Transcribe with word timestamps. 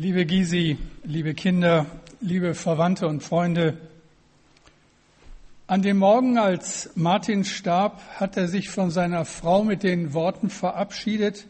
Liebe 0.00 0.26
Gysi, 0.26 0.78
liebe 1.02 1.34
Kinder, 1.34 1.84
liebe 2.20 2.54
Verwandte 2.54 3.08
und 3.08 3.20
Freunde, 3.20 3.76
an 5.66 5.82
dem 5.82 5.96
Morgen, 5.96 6.38
als 6.38 6.90
Martin 6.94 7.44
starb, 7.44 8.00
hat 8.14 8.36
er 8.36 8.46
sich 8.46 8.70
von 8.70 8.92
seiner 8.92 9.24
Frau 9.24 9.64
mit 9.64 9.82
den 9.82 10.14
Worten 10.14 10.50
verabschiedet, 10.50 11.48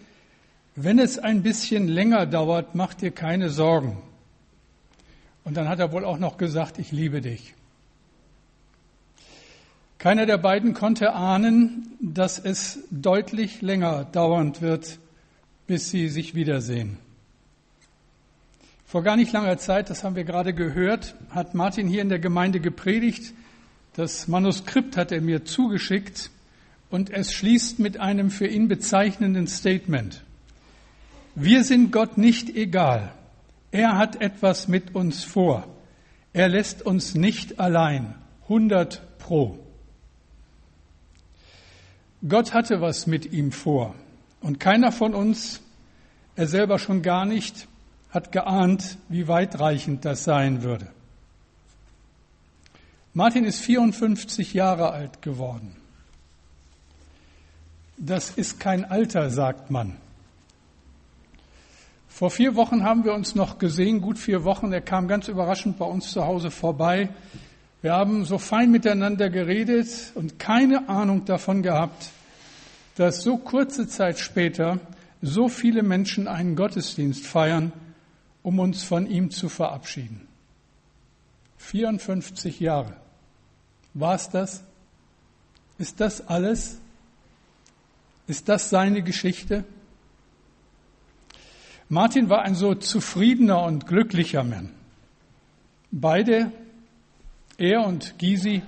wenn 0.76 0.98
es 0.98 1.18
ein 1.18 1.42
bisschen 1.42 1.88
länger 1.88 2.24
dauert, 2.24 2.74
mach 2.74 2.94
dir 2.94 3.10
keine 3.10 3.50
Sorgen. 3.50 3.98
Und 5.44 5.58
dann 5.58 5.68
hat 5.68 5.78
er 5.78 5.92
wohl 5.92 6.06
auch 6.06 6.18
noch 6.18 6.38
gesagt, 6.38 6.78
ich 6.78 6.90
liebe 6.90 7.20
dich. 7.20 7.52
Keiner 9.98 10.24
der 10.24 10.38
beiden 10.38 10.72
konnte 10.72 11.12
ahnen, 11.12 11.98
dass 12.00 12.38
es 12.38 12.78
deutlich 12.90 13.60
länger 13.60 14.04
dauern 14.04 14.58
wird, 14.62 14.98
bis 15.66 15.90
sie 15.90 16.08
sich 16.08 16.34
wiedersehen. 16.34 16.96
Vor 18.88 19.02
gar 19.02 19.16
nicht 19.16 19.32
langer 19.32 19.58
Zeit, 19.58 19.90
das 19.90 20.02
haben 20.02 20.16
wir 20.16 20.24
gerade 20.24 20.54
gehört, 20.54 21.14
hat 21.28 21.52
Martin 21.52 21.88
hier 21.88 22.00
in 22.00 22.08
der 22.08 22.20
Gemeinde 22.20 22.58
gepredigt. 22.58 23.34
Das 23.92 24.28
Manuskript 24.28 24.96
hat 24.96 25.12
er 25.12 25.20
mir 25.20 25.44
zugeschickt 25.44 26.30
und 26.88 27.10
es 27.10 27.34
schließt 27.34 27.80
mit 27.80 28.00
einem 28.00 28.30
für 28.30 28.46
ihn 28.46 28.66
bezeichnenden 28.66 29.46
Statement. 29.46 30.24
Wir 31.34 31.64
sind 31.64 31.92
Gott 31.92 32.16
nicht 32.16 32.56
egal. 32.56 33.12
Er 33.72 33.98
hat 33.98 34.22
etwas 34.22 34.68
mit 34.68 34.94
uns 34.94 35.22
vor. 35.22 35.68
Er 36.32 36.48
lässt 36.48 36.80
uns 36.80 37.14
nicht 37.14 37.60
allein. 37.60 38.14
100 38.44 39.18
pro. 39.18 39.58
Gott 42.26 42.54
hatte 42.54 42.80
was 42.80 43.06
mit 43.06 43.34
ihm 43.34 43.52
vor. 43.52 43.94
Und 44.40 44.58
keiner 44.60 44.92
von 44.92 45.12
uns, 45.14 45.60
er 46.36 46.46
selber 46.46 46.78
schon 46.78 47.02
gar 47.02 47.26
nicht, 47.26 47.67
hat 48.10 48.32
geahnt, 48.32 48.98
wie 49.08 49.28
weitreichend 49.28 50.04
das 50.04 50.24
sein 50.24 50.62
würde. 50.62 50.88
Martin 53.14 53.44
ist 53.44 53.60
54 53.60 54.54
Jahre 54.54 54.90
alt 54.90 55.22
geworden. 55.22 55.74
Das 57.96 58.30
ist 58.30 58.60
kein 58.60 58.84
Alter, 58.84 59.30
sagt 59.30 59.70
man. 59.70 59.96
Vor 62.08 62.30
vier 62.30 62.54
Wochen 62.54 62.84
haben 62.84 63.04
wir 63.04 63.12
uns 63.14 63.34
noch 63.34 63.58
gesehen, 63.58 64.00
gut 64.00 64.18
vier 64.18 64.44
Wochen. 64.44 64.72
Er 64.72 64.80
kam 64.80 65.08
ganz 65.08 65.28
überraschend 65.28 65.78
bei 65.78 65.84
uns 65.84 66.10
zu 66.10 66.24
Hause 66.24 66.50
vorbei. 66.50 67.10
Wir 67.80 67.92
haben 67.92 68.24
so 68.24 68.38
fein 68.38 68.70
miteinander 68.70 69.30
geredet 69.30 69.88
und 70.14 70.38
keine 70.38 70.88
Ahnung 70.88 71.24
davon 71.24 71.62
gehabt, 71.62 72.10
dass 72.96 73.22
so 73.22 73.36
kurze 73.36 73.86
Zeit 73.86 74.18
später 74.18 74.80
so 75.22 75.48
viele 75.48 75.84
Menschen 75.84 76.26
einen 76.26 76.56
Gottesdienst 76.56 77.24
feiern, 77.24 77.72
um 78.42 78.58
uns 78.58 78.82
von 78.82 79.06
ihm 79.06 79.30
zu 79.30 79.48
verabschieden. 79.48 80.28
54 81.58 82.60
Jahre. 82.60 82.96
War 83.94 84.14
es 84.14 84.30
das? 84.30 84.62
Ist 85.78 86.00
das 86.00 86.26
alles? 86.28 86.78
Ist 88.26 88.48
das 88.48 88.70
seine 88.70 89.02
Geschichte? 89.02 89.64
Martin 91.88 92.28
war 92.28 92.42
ein 92.42 92.54
so 92.54 92.74
zufriedener 92.74 93.62
und 93.62 93.86
glücklicher 93.86 94.44
Mann. 94.44 94.70
Beide 95.90 96.52
er 97.56 97.86
und 97.86 98.18
Gysi 98.18 98.62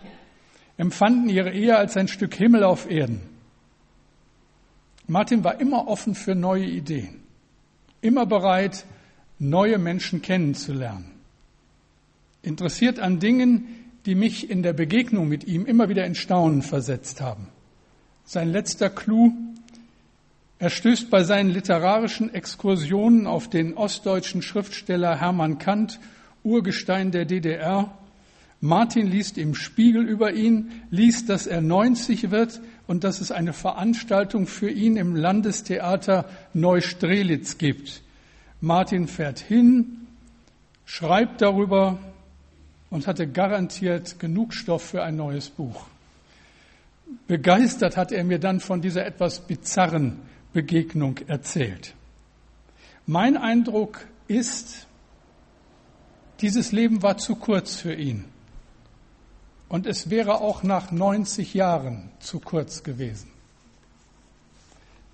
empfanden 0.78 1.28
ihre 1.28 1.52
Ehe 1.52 1.76
als 1.76 1.96
ein 1.96 2.08
Stück 2.08 2.34
Himmel 2.34 2.64
auf 2.64 2.90
Erden. 2.90 3.20
Martin 5.06 5.44
war 5.44 5.60
immer 5.60 5.88
offen 5.88 6.14
für 6.14 6.34
neue 6.34 6.64
Ideen, 6.64 7.22
immer 8.00 8.24
bereit, 8.26 8.86
neue 9.40 9.78
Menschen 9.78 10.22
kennenzulernen, 10.22 11.10
interessiert 12.42 13.00
an 13.00 13.18
Dingen, 13.18 13.66
die 14.06 14.14
mich 14.14 14.48
in 14.48 14.62
der 14.62 14.72
Begegnung 14.72 15.28
mit 15.28 15.44
ihm 15.44 15.66
immer 15.66 15.88
wieder 15.88 16.06
in 16.06 16.14
Staunen 16.14 16.62
versetzt 16.62 17.20
haben. 17.20 17.48
Sein 18.24 18.48
letzter 18.50 18.90
Clou, 18.90 19.32
er 20.58 20.70
stößt 20.70 21.10
bei 21.10 21.24
seinen 21.24 21.50
literarischen 21.50 22.32
Exkursionen 22.32 23.26
auf 23.26 23.50
den 23.50 23.74
ostdeutschen 23.74 24.42
Schriftsteller 24.42 25.18
Hermann 25.18 25.58
Kant, 25.58 25.98
Urgestein 26.44 27.10
der 27.10 27.24
DDR, 27.24 27.92
Martin 28.62 29.06
liest 29.06 29.38
im 29.38 29.54
Spiegel 29.54 30.06
über 30.06 30.34
ihn, 30.34 30.70
liest, 30.90 31.30
dass 31.30 31.46
er 31.46 31.62
90 31.62 32.30
wird 32.30 32.60
und 32.86 33.04
dass 33.04 33.22
es 33.22 33.32
eine 33.32 33.54
Veranstaltung 33.54 34.46
für 34.46 34.68
ihn 34.68 34.98
im 34.98 35.16
Landestheater 35.16 36.26
Neustrelitz 36.52 37.56
gibt. 37.56 38.02
Martin 38.60 39.08
fährt 39.08 39.38
hin, 39.38 40.06
schreibt 40.84 41.40
darüber 41.40 41.98
und 42.90 43.06
hatte 43.06 43.26
garantiert 43.26 44.18
genug 44.18 44.52
Stoff 44.52 44.82
für 44.82 45.02
ein 45.02 45.16
neues 45.16 45.48
Buch. 45.48 45.86
Begeistert 47.26 47.96
hat 47.96 48.12
er 48.12 48.24
mir 48.24 48.38
dann 48.38 48.60
von 48.60 48.82
dieser 48.82 49.06
etwas 49.06 49.40
bizarren 49.40 50.18
Begegnung 50.52 51.18
erzählt. 51.26 51.94
Mein 53.06 53.36
Eindruck 53.36 54.06
ist, 54.28 54.86
dieses 56.40 56.72
Leben 56.72 57.02
war 57.02 57.18
zu 57.18 57.36
kurz 57.36 57.76
für 57.76 57.94
ihn. 57.94 58.24
Und 59.68 59.86
es 59.86 60.10
wäre 60.10 60.40
auch 60.40 60.62
nach 60.62 60.90
90 60.90 61.54
Jahren 61.54 62.10
zu 62.18 62.40
kurz 62.40 62.82
gewesen. 62.82 63.28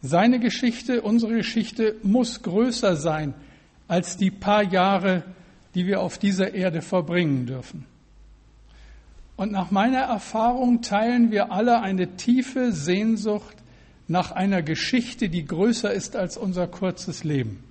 Seine 0.07 0.39
Geschichte, 0.39 1.03
unsere 1.03 1.35
Geschichte 1.35 1.97
muss 2.05 2.43
größer 2.43 2.95
sein 2.95 3.35
als 3.89 4.17
die 4.17 4.31
paar 4.31 4.63
Jahre, 4.63 5.25
die 5.75 5.87
wir 5.87 6.01
auf 6.01 6.19
dieser 6.19 6.55
Erde 6.55 6.81
verbringen 6.81 7.47
dürfen. 7.47 7.85
Und 9.37 9.51
nach 9.51 9.73
meiner 9.73 10.03
Erfahrung 10.03 10.81
teilen 10.81 11.33
wir 11.33 11.51
alle 11.51 11.81
eine 11.81 12.17
tiefe 12.17 12.73
Sehnsucht 12.73 13.57
nach 14.07 14.31
einer 14.31 14.63
Geschichte, 14.63 15.29
die 15.29 15.45
größer 15.45 15.93
ist 15.93 16.15
als 16.15 16.37
unser 16.37 16.69
kurzes 16.69 17.25
Leben. 17.25 17.65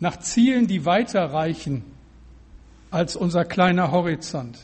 Nach 0.00 0.18
Zielen, 0.18 0.66
die 0.66 0.86
weiter 0.86 1.26
reichen 1.26 1.84
als 2.90 3.16
unser 3.16 3.44
kleiner 3.44 3.92
Horizont. 3.92 4.58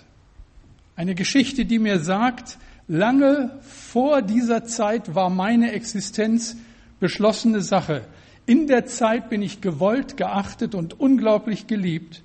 Eine 0.97 1.15
Geschichte, 1.15 1.67
die 1.67 1.79
mir 1.79 2.01
sagt, 2.01 2.59
lange 2.89 3.51
vor 3.63 4.23
dieser 4.23 4.65
Zeit 4.65 5.15
war 5.15 5.31
meine 5.31 5.73
Existenz 5.73 6.57
beschlossene 6.99 7.61
Sache. 7.61 8.03
In 8.47 8.67
der 8.67 8.87
Zeit 8.87 9.29
bin 9.29 9.43
ich 9.43 9.61
gewollt, 9.61 10.17
geachtet 10.17 10.75
und 10.75 10.99
unglaublich 10.99 11.67
geliebt. 11.67 12.23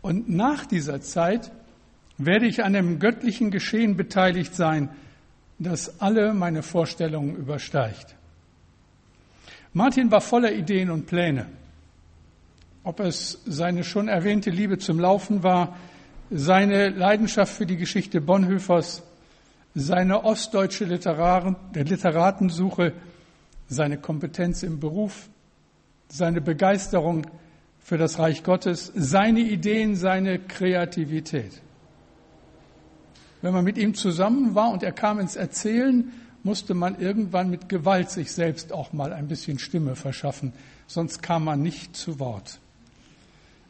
Und 0.00 0.28
nach 0.28 0.66
dieser 0.66 1.00
Zeit 1.00 1.52
werde 2.16 2.46
ich 2.46 2.64
an 2.64 2.74
einem 2.74 2.98
göttlichen 2.98 3.50
Geschehen 3.50 3.96
beteiligt 3.96 4.54
sein, 4.54 4.88
das 5.58 6.00
alle 6.00 6.34
meine 6.34 6.62
Vorstellungen 6.62 7.36
übersteigt. 7.36 8.14
Martin 9.72 10.10
war 10.10 10.20
voller 10.20 10.52
Ideen 10.52 10.90
und 10.90 11.06
Pläne. 11.06 11.46
Ob 12.84 13.00
es 13.00 13.42
seine 13.44 13.84
schon 13.84 14.08
erwähnte 14.08 14.50
Liebe 14.50 14.78
zum 14.78 14.98
Laufen 14.98 15.42
war, 15.42 15.76
seine 16.30 16.88
Leidenschaft 16.88 17.52
für 17.52 17.66
die 17.66 17.76
Geschichte 17.76 18.20
Bonhoeffers, 18.20 19.02
seine 19.78 20.24
ostdeutsche 20.24 20.84
Literaren, 20.84 21.56
der 21.74 21.84
Literatensuche, 21.84 22.92
seine 23.68 23.98
Kompetenz 23.98 24.62
im 24.62 24.80
Beruf, 24.80 25.28
seine 26.08 26.40
Begeisterung 26.40 27.26
für 27.78 27.96
das 27.96 28.18
Reich 28.18 28.42
Gottes, 28.42 28.92
seine 28.94 29.40
Ideen, 29.40 29.94
seine 29.94 30.40
Kreativität. 30.40 31.62
Wenn 33.40 33.52
man 33.52 33.64
mit 33.64 33.78
ihm 33.78 33.94
zusammen 33.94 34.56
war 34.56 34.72
und 34.72 34.82
er 34.82 34.92
kam 34.92 35.20
ins 35.20 35.36
Erzählen, 35.36 36.10
musste 36.42 36.74
man 36.74 36.98
irgendwann 36.98 37.48
mit 37.48 37.68
Gewalt 37.68 38.10
sich 38.10 38.32
selbst 38.32 38.72
auch 38.72 38.92
mal 38.92 39.12
ein 39.12 39.28
bisschen 39.28 39.60
Stimme 39.60 39.94
verschaffen, 39.94 40.52
sonst 40.88 41.22
kam 41.22 41.44
man 41.44 41.62
nicht 41.62 41.94
zu 41.94 42.18
Wort. 42.18 42.58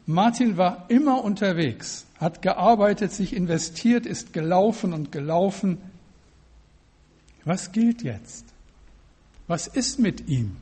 Martin 0.07 0.57
war 0.57 0.85
immer 0.87 1.23
unterwegs, 1.23 2.07
hat 2.17 2.41
gearbeitet, 2.41 3.11
sich 3.11 3.35
investiert, 3.35 4.07
ist 4.07 4.33
gelaufen 4.33 4.91
und 4.91 5.11
gelaufen. 5.11 5.77
Was 7.49 7.71
gilt 7.71 8.03
jetzt? 8.03 8.45
Was 9.47 9.65
ist 9.65 9.97
mit 9.97 10.27
ihm? 10.27 10.57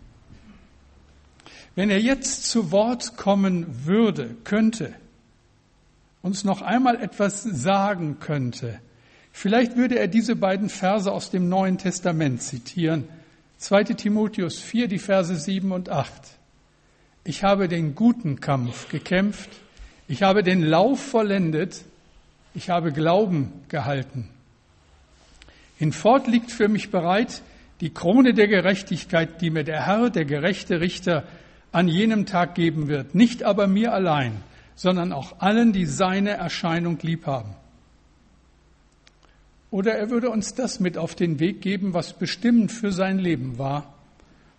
Wenn 1.76 1.90
er 1.90 2.00
jetzt 2.00 2.46
zu 2.50 2.72
Wort 2.72 3.18
kommen 3.18 3.86
würde, 3.86 4.38
könnte, 4.46 4.94
uns 6.22 6.46
noch 6.46 6.62
einmal 6.62 6.96
etwas 6.96 7.44
sagen 7.44 8.20
könnte, 8.22 8.80
vielleicht 9.34 9.76
würde 9.76 10.00
er 10.00 10.08
diese 10.08 10.38
beiden 10.38 10.70
Verse 10.70 11.12
aus 11.12 11.30
dem 11.30 11.50
Neuen 11.50 11.78
Testament 11.78 12.42
zitieren. 12.42 13.04
2 13.58 13.84
Timotheus 13.84 14.60
4, 14.60 14.88
die 14.88 15.00
Verse 15.00 15.36
7 15.36 15.74
und 15.74 15.90
8 15.90 16.38
ich 17.28 17.44
habe 17.44 17.68
den 17.68 17.94
guten 17.94 18.40
Kampf 18.40 18.88
gekämpft, 18.88 19.50
ich 20.08 20.24
habe 20.24 20.44
den 20.44 20.64
Lauf 20.64 21.02
vollendet, 21.02 21.84
ich 22.54 22.70
habe 22.70 22.94
Glauben 22.94 23.52
gehalten. 23.68 24.30
Hinfort 25.78 26.28
liegt 26.28 26.52
für 26.52 26.68
mich 26.68 26.92
bereit 26.92 27.42
die 27.82 27.94
Krone 27.94 28.34
der 28.34 28.48
Gerechtigkeit, 28.48 29.42
die 29.42 29.52
mir 29.52 29.64
der 29.64 29.86
Herr, 29.86 30.10
der 30.10 30.26
gerechte 30.26 30.82
Richter, 30.82 31.24
an 31.72 31.88
jenem 31.88 32.26
Tag 32.26 32.56
geben 32.56 32.88
wird, 32.88 33.14
nicht 33.14 33.44
aber 33.44 33.68
mir 33.68 33.94
allein, 33.94 34.42
sondern 34.76 35.12
auch 35.12 35.40
allen, 35.40 35.74
die 35.74 35.86
seine 35.86 36.32
Erscheinung 36.32 36.98
lieb 37.02 37.28
haben. 37.28 37.56
Oder 39.70 39.96
er 39.96 40.10
würde 40.10 40.30
uns 40.30 40.56
das 40.56 40.80
mit 40.80 40.98
auf 40.98 41.14
den 41.14 41.40
Weg 41.40 41.62
geben, 41.62 41.94
was 41.94 42.14
bestimmend 42.14 42.72
für 42.72 42.92
sein 42.92 43.20
Leben 43.20 43.58
war. 43.58 43.94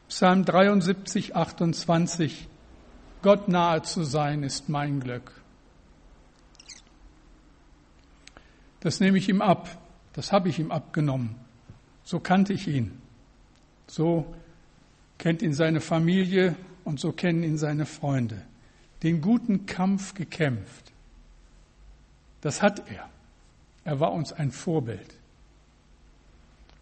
Psalm 0.08 0.44
73, 0.44 1.34
28. 1.34 2.46
Gott 3.22 3.48
nahe 3.48 3.82
zu 3.82 4.04
sein 4.04 4.42
ist 4.42 4.68
mein 4.68 5.00
Glück. 5.00 5.32
Das 8.80 9.00
nehme 9.00 9.18
ich 9.18 9.28
ihm 9.28 9.42
ab. 9.42 9.68
Das 10.12 10.32
habe 10.32 10.48
ich 10.48 10.58
ihm 10.58 10.70
abgenommen. 10.70 11.36
So 12.04 12.20
kannte 12.20 12.52
ich 12.52 12.66
ihn. 12.68 13.00
So 13.86 14.34
kennt 15.18 15.42
ihn 15.42 15.52
seine 15.52 15.80
Familie 15.80 16.56
und 16.84 17.00
so 17.00 17.12
kennen 17.12 17.42
ihn 17.42 17.58
seine 17.58 17.86
Freunde. 17.86 18.42
Den 19.02 19.20
guten 19.20 19.66
Kampf 19.66 20.14
gekämpft. 20.14 20.92
Das 22.40 22.62
hat 22.62 22.88
er. 22.90 23.08
Er 23.84 24.00
war 24.00 24.12
uns 24.12 24.32
ein 24.32 24.50
Vorbild. 24.50 25.14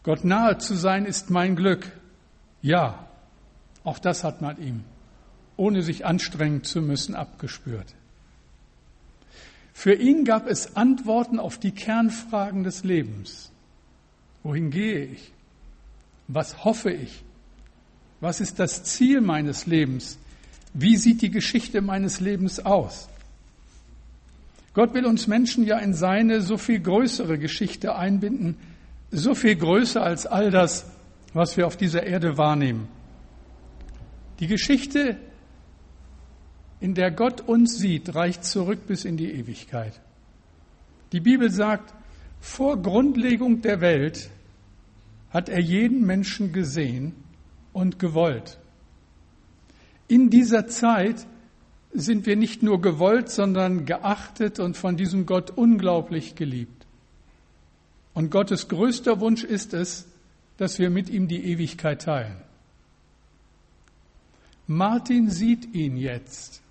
Gott 0.03 0.25
nahe 0.25 0.59
zu 0.59 0.75
sein 0.75 1.05
ist 1.05 1.31
mein 1.31 1.57
Glück. 1.57 1.91
Ja, 2.63 3.07
auch 3.85 3.99
das 3.99 4.25
hat 4.25 4.43
man 4.43 4.61
ihm, 4.61 4.85
ohne 5.57 5.83
sich 5.83 6.05
anstrengen 6.07 6.65
zu 6.65 6.81
müssen, 6.83 7.15
abgespürt. 7.15 7.95
Für 9.77 9.93
ihn 9.93 10.25
gab 10.25 10.49
es 10.49 10.75
Antworten 10.75 11.39
auf 11.39 11.59
die 11.59 11.71
Kernfragen 11.71 12.65
des 12.65 12.83
Lebens. 12.83 13.53
Wohin 14.43 14.71
gehe 14.71 15.05
ich? 15.05 15.33
Was 16.29 16.65
hoffe 16.65 16.91
ich? 16.91 17.23
Was 18.23 18.41
ist 18.41 18.59
das 18.59 18.85
Ziel 18.85 19.21
meines 19.21 19.67
Lebens? 19.67 20.19
Wie 20.73 20.97
sieht 20.97 21.21
die 21.21 21.31
Geschichte 21.31 21.83
meines 21.83 22.21
Lebens 22.21 22.65
aus? 22.65 23.11
Gott 24.73 24.95
will 24.95 25.05
uns 25.05 25.27
Menschen 25.27 25.63
ja 25.67 25.79
in 25.79 25.93
seine 25.93 26.41
so 26.41 26.57
viel 26.57 26.81
größere 26.81 27.39
Geschichte 27.39 27.97
einbinden, 27.97 28.57
so 29.11 29.35
viel 29.35 29.57
größer 29.57 30.03
als 30.03 30.25
all 30.25 30.51
das, 30.51 30.87
was 31.35 31.59
wir 31.59 31.67
auf 31.67 31.77
dieser 31.77 32.03
Erde 32.03 32.39
wahrnehmen. 32.39 32.89
Die 34.41 34.47
Geschichte, 34.47 35.19
in 36.81 36.95
der 36.95 37.11
Gott 37.11 37.41
uns 37.41 37.79
sieht, 37.79 38.15
reicht 38.15 38.45
zurück 38.45 38.87
bis 38.87 39.05
in 39.05 39.17
die 39.17 39.33
Ewigkeit. 39.33 40.01
Die 41.13 41.21
Bibel 41.21 41.51
sagt, 41.51 41.95
vor 42.41 42.81
Grundlegung 42.81 43.63
der 43.63 43.81
Welt 43.81 44.31
hat 45.31 45.49
er 45.49 45.61
jeden 45.61 46.05
Menschen 46.05 46.53
gesehen 46.53 47.15
und 47.73 47.99
gewollt. 47.99 48.59
In 50.09 50.31
dieser 50.31 50.67
Zeit 50.67 51.27
sind 51.93 52.27
wir 52.27 52.37
nicht 52.37 52.63
nur 52.63 52.81
gewollt, 52.81 53.31
sondern 53.31 53.87
geachtet 53.87 54.61
und 54.61 54.77
von 54.77 54.97
diesem 54.97 55.27
Gott 55.27 55.51
unglaublich 55.51 56.35
geliebt. 56.35 56.87
Und 58.15 58.31
Gottes 58.31 58.69
größter 58.69 59.21
Wunsch 59.21 59.45
ist 59.45 59.75
es, 59.75 60.07
dass 60.57 60.79
wir 60.79 60.91
mit 60.91 61.09
ihm 61.09 61.29
die 61.29 61.45
Ewigkeit 61.45 62.03
teilen. 62.03 62.37
Martin 64.67 65.31
sieht 65.31 65.75
ihn 65.75 65.97
jetzt, 65.97 66.63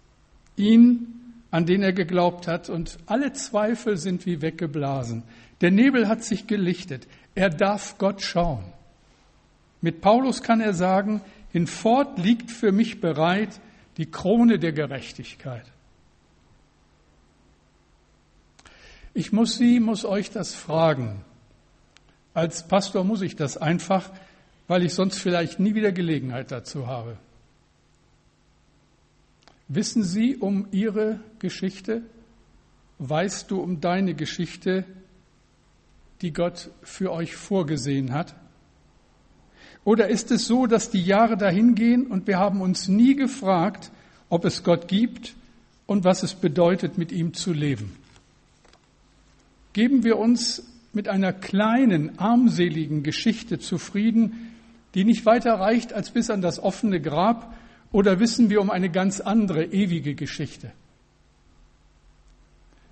ihn, 0.58 1.34
an 1.52 1.66
den 1.66 1.82
er 1.82 1.94
geglaubt 1.94 2.48
hat, 2.48 2.70
und 2.70 2.98
alle 3.06 3.34
Zweifel 3.34 3.98
sind 3.98 4.26
wie 4.26 4.42
weggeblasen. 4.42 5.24
Der 5.62 5.72
Nebel 5.72 6.08
hat 6.08 6.24
sich 6.24 6.48
gelichtet. 6.48 7.08
Er 7.34 7.50
darf 7.50 7.98
Gott 7.98 8.22
schauen. 8.22 8.64
Mit 9.82 10.02
Paulus 10.02 10.42
kann 10.42 10.62
er 10.62 10.74
sagen, 10.74 11.22
hinfort 11.52 12.18
liegt 12.18 12.52
für 12.52 12.72
mich 12.72 13.02
bereit 13.02 13.60
die 13.98 14.10
Krone 14.10 14.60
der 14.60 14.74
Gerechtigkeit. 14.74 15.66
Ich 19.14 19.32
muss 19.32 19.58
Sie, 19.58 19.80
muss 19.80 20.04
euch 20.04 20.30
das 20.32 20.54
fragen. 20.54 21.24
Als 22.34 22.68
Pastor 22.68 23.06
muss 23.06 23.22
ich 23.22 23.38
das 23.38 23.56
einfach, 23.56 24.10
weil 24.68 24.84
ich 24.84 24.94
sonst 24.94 25.20
vielleicht 25.20 25.60
nie 25.60 25.74
wieder 25.74 25.94
Gelegenheit 25.94 26.52
dazu 26.52 26.88
habe. 26.88 27.18
Wissen 29.68 30.04
Sie 30.04 30.36
um 30.36 30.68
Ihre 30.72 31.20
Geschichte? 31.40 32.04
Weißt 33.00 33.50
du 33.50 33.60
um 33.60 33.82
deine 33.82 34.14
Geschichte, 34.14 34.86
die 36.22 36.32
Gott 36.32 36.70
für 36.84 37.12
euch 37.12 37.36
vorgesehen 37.36 38.14
hat? 38.14 38.36
Oder 39.84 40.08
ist 40.08 40.32
es 40.32 40.48
so, 40.48 40.66
dass 40.66 40.90
die 40.90 41.04
Jahre 41.04 41.38
dahingehen 41.38 42.08
und 42.08 42.28
wir 42.28 42.40
haben 42.40 42.62
uns 42.62 42.88
nie 42.88 43.16
gefragt, 43.16 43.92
ob 44.30 44.46
es 44.46 44.64
Gott 44.64 44.88
gibt 44.88 45.36
und 45.86 46.04
was 46.04 46.24
es 46.24 46.36
bedeutet, 46.36 46.98
mit 46.98 47.12
ihm 47.12 47.34
zu 47.34 47.52
leben? 47.52 47.96
Geben 49.74 50.04
wir 50.04 50.18
uns 50.18 50.64
mit 50.94 51.10
einer 51.10 51.34
kleinen, 51.34 52.18
armseligen 52.18 53.04
Geschichte 53.04 53.60
zufrieden, 53.60 54.54
die 54.94 55.04
nicht 55.04 55.26
weiter 55.26 55.56
reicht 55.56 55.92
als 55.92 56.12
bis 56.12 56.30
an 56.30 56.42
das 56.42 56.60
offene 56.60 57.02
Grab, 57.02 57.54
oder 57.96 58.20
wissen 58.20 58.50
wir 58.50 58.60
um 58.60 58.72
eine 58.72 58.90
ganz 58.90 59.22
andere, 59.22 59.64
ewige 59.64 60.16
Geschichte? 60.16 60.74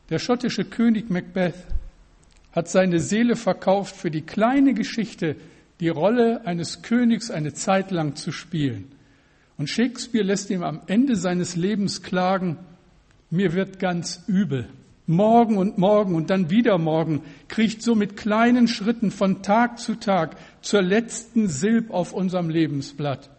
Der 0.09 0.17
schottische 0.17 0.63
König 0.63 1.09
Macbeth 1.09 1.55
hat 2.53 2.69
seine 2.69 3.01
Seele 3.01 3.35
verkauft 3.35 3.97
für 3.97 4.09
die 4.09 4.21
kleine 4.21 4.73
Geschichte 4.73 5.35
die 5.81 5.89
Rolle 5.89 6.45
eines 6.45 6.83
Königs 6.83 7.31
eine 7.31 7.51
Zeit 7.53 7.91
lang 7.91 8.15
zu 8.15 8.31
spielen. 8.31 8.93
Und 9.57 9.69
Shakespeare 9.69 10.23
lässt 10.23 10.49
ihm 10.49 10.63
am 10.63 10.79
Ende 10.87 11.17
seines 11.17 11.57
Lebens 11.57 12.01
klagen, 12.01 12.57
mir 13.29 13.51
wird 13.51 13.79
ganz 13.79 14.23
übel. 14.27 14.69
Morgen 15.05 15.57
und 15.57 15.77
morgen 15.77 16.15
und 16.15 16.29
dann 16.29 16.49
wieder 16.49 16.77
morgen 16.77 17.23
kriecht 17.49 17.81
so 17.81 17.93
mit 17.93 18.15
kleinen 18.15 18.69
Schritten 18.69 19.11
von 19.11 19.43
Tag 19.43 19.79
zu 19.79 19.95
Tag 19.95 20.37
zur 20.61 20.81
letzten 20.81 21.49
Silb 21.49 21.91
auf 21.91 22.13
unserem 22.13 22.49
Lebensblatt. 22.49 23.29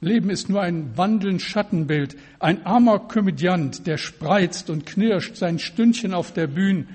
Leben 0.00 0.30
ist 0.30 0.48
nur 0.48 0.62
ein 0.62 0.96
wandelnd 0.96 1.42
Schattenbild, 1.42 2.16
ein 2.38 2.64
armer 2.64 3.00
Komödiant, 3.00 3.86
der 3.86 3.98
spreizt 3.98 4.70
und 4.70 4.86
knirscht 4.86 5.36
sein 5.36 5.58
Stündchen 5.58 6.14
auf 6.14 6.32
der 6.32 6.46
Bühne 6.46 6.86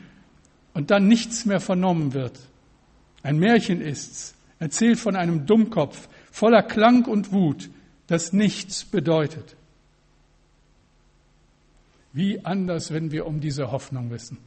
und 0.73 0.89
dann 0.89 1.07
nichts 1.07 1.45
mehr 1.45 1.59
vernommen 1.59 2.13
wird. 2.13 2.39
Ein 3.21 3.39
Märchen 3.39 3.81
ist's, 3.81 4.35
erzählt 4.59 4.99
von 4.99 5.15
einem 5.15 5.45
Dummkopf, 5.45 6.07
voller 6.31 6.63
Klang 6.63 7.05
und 7.05 7.31
Wut, 7.31 7.69
das 8.07 8.31
nichts 8.31 8.85
bedeutet. 8.85 9.55
Wie 12.13 12.45
anders, 12.45 12.93
wenn 12.93 13.11
wir 13.11 13.25
um 13.25 13.41
diese 13.41 13.71
Hoffnung 13.71 14.11
wissen. 14.11 14.37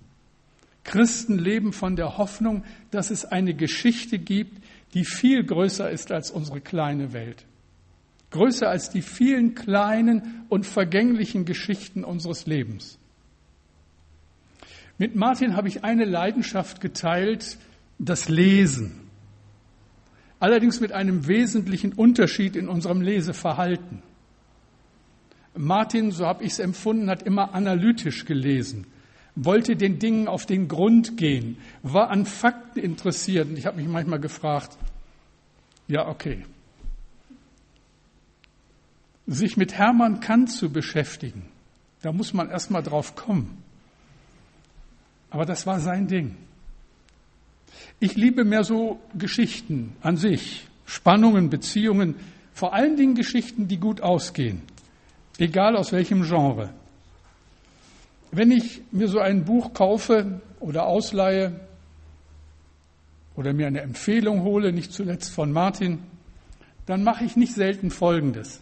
Christen 0.85 1.39
leben 1.39 1.73
von 1.73 1.97
der 1.97 2.17
Hoffnung, 2.17 2.65
dass 2.91 3.11
es 3.11 3.25
eine 3.25 3.55
Geschichte 3.55 4.19
gibt, 4.19 4.63
die 4.95 5.05
viel 5.05 5.45
größer 5.45 5.91
ist 5.91 6.13
als 6.13 6.31
unsere 6.31 6.61
kleine 6.61 7.13
Welt. 7.13 7.45
Größer 8.37 8.69
als 8.69 8.91
die 8.91 9.01
vielen 9.01 9.55
kleinen 9.55 10.45
und 10.51 10.67
vergänglichen 10.67 11.47
Geschichten 11.47 12.05
unseres 12.05 12.47
Lebens. 12.47 12.99
Mit 14.99 15.17
Martin 15.17 15.57
habe 15.57 15.69
ich 15.69 15.85
eine 15.85 16.05
Leidenschaft 16.05 16.83
geteilt, 16.83 17.57
das 17.99 18.29
Lesen. 18.29 19.09
Allerdings 20.39 20.81
mit 20.81 20.93
einem 20.93 21.27
wesentlichen 21.27 21.95
Unterschied 21.95 22.57
in 22.57 22.69
unserem 22.69 23.01
Leseverhalten. 23.01 24.03
Martin, 25.55 26.11
so 26.11 26.27
habe 26.27 26.45
ich 26.45 26.53
es 26.53 26.59
empfunden, 26.59 27.09
hat 27.09 27.23
immer 27.23 27.55
analytisch 27.55 28.27
gelesen, 28.27 28.87
wollte 29.35 29.77
den 29.77 29.99
Dingen 29.99 30.29
auf 30.29 30.45
den 30.45 30.69
Grund 30.69 31.17
gehen, 31.17 31.57
war 31.83 32.11
an 32.11 32.27
Fakten 32.27 32.81
interessiert. 32.81 33.49
Und 33.49 33.57
ich 33.57 33.65
habe 33.65 33.79
mich 33.79 33.89
manchmal 33.89 34.21
gefragt, 34.21 34.77
ja, 35.89 36.07
okay. 36.07 36.45
Sich 39.27 39.57
mit 39.57 39.75
Hermann 39.75 40.21
Kant 40.21 40.53
zu 40.53 40.71
beschäftigen, 40.71 41.49
da 42.03 42.13
muss 42.13 42.33
man 42.33 42.49
erst 42.49 42.71
mal 42.71 42.83
drauf 42.83 43.17
kommen. 43.17 43.63
Aber 45.31 45.45
das 45.45 45.67
war 45.67 45.81
sein 45.81 46.07
Ding. 46.07 46.37
Ich 47.99 48.15
liebe 48.15 48.45
mehr 48.45 48.63
so 48.63 49.01
Geschichten 49.15 49.97
an 50.01 50.17
sich, 50.17 50.69
Spannungen, 50.85 51.51
Beziehungen, 51.51 52.15
vor 52.53 52.73
allen 52.73 52.97
Dingen 52.97 53.15
Geschichten, 53.15 53.69
die 53.69 53.79
gut 53.79 54.01
ausgehen, 54.01 54.63
egal 55.39 55.77
aus 55.77 55.93
welchem 55.93 56.23
Genre. 56.23 56.71
Wenn 58.33 58.51
ich 58.51 58.83
mir 58.93 59.09
so 59.09 59.19
ein 59.19 59.45
Buch 59.45 59.73
kaufe 59.73 60.41
oder 60.61 60.87
ausleihe 60.87 61.61
oder 63.35 63.53
mir 63.53 63.67
eine 63.67 63.81
Empfehlung 63.81 64.43
hole, 64.43 64.73
nicht 64.73 64.93
zuletzt 64.93 65.33
von 65.33 65.53
Martin, 65.53 65.99
dann 66.87 67.03
mache 67.03 67.25
ich 67.25 67.37
nicht 67.37 67.55
selten 67.55 67.91
Folgendes. 67.91 68.61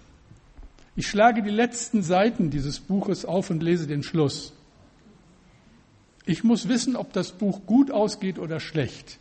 Ich 0.97 1.09
schlage 1.09 1.43
die 1.43 1.51
letzten 1.51 2.03
Seiten 2.03 2.51
dieses 2.51 2.79
Buches 2.79 3.25
auf 3.25 3.51
und 3.51 3.63
lese 3.63 3.87
den 3.87 4.03
Schluss. 4.03 4.53
Ich 6.25 6.45
muss 6.45 6.69
wissen, 6.69 6.97
ob 6.97 7.13
das 7.13 7.33
Buch 7.33 7.67
gut 7.67 7.91
ausgeht 7.91 8.39
oder 8.39 8.61
schlecht. 8.61 9.19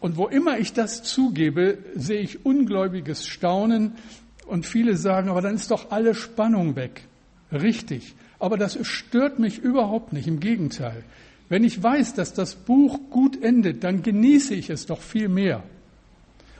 Und 0.00 0.16
wo 0.16 0.26
immer 0.26 0.58
ich 0.58 0.72
das 0.72 1.02
zugebe, 1.02 1.78
sehe 1.94 2.20
ich 2.20 2.44
ungläubiges 2.44 3.26
Staunen, 3.26 3.92
Und 4.46 4.66
viele 4.66 4.96
sagen, 4.96 5.30
aber 5.30 5.40
dann 5.40 5.54
ist 5.54 5.70
doch 5.70 5.90
alle 5.90 6.14
Spannung 6.14 6.76
weg. 6.76 7.06
Richtig. 7.50 8.14
Aber 8.38 8.58
das 8.58 8.78
stört 8.86 9.38
mich 9.38 9.58
überhaupt 9.58 10.12
nicht. 10.12 10.26
Im 10.26 10.40
Gegenteil. 10.40 11.02
Wenn 11.48 11.64
ich 11.64 11.82
weiß, 11.82 12.14
dass 12.14 12.34
das 12.34 12.54
Buch 12.54 12.98
gut 13.10 13.42
endet, 13.42 13.84
dann 13.84 14.02
genieße 14.02 14.54
ich 14.54 14.68
es 14.68 14.84
doch 14.86 15.00
viel 15.00 15.28
mehr. 15.28 15.62